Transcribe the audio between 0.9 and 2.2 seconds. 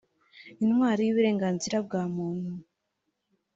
y’ uburenganzira bwa